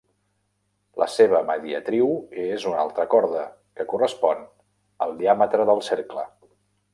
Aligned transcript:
La 1.01 1.07
seva 1.15 1.41
mediatriu 1.49 2.07
és 2.45 2.65
una 2.69 2.79
altra 2.85 3.05
corda, 3.11 3.43
que 3.81 3.85
correspon 3.93 4.43
al 5.07 5.15
diàmetre 5.21 5.69
del 5.73 5.85
cercle. 5.91 6.27